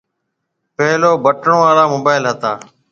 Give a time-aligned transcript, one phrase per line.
[0.75, 2.51] پيل بٽڻون آݪا موبائل ھتا